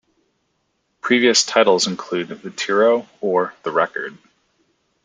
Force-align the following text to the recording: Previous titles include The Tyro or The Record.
Previous 0.99 1.43
titles 1.45 1.85
include 1.85 2.29
The 2.29 2.49
Tyro 2.49 3.07
or 3.19 3.53
The 3.61 3.69
Record. 3.69 4.17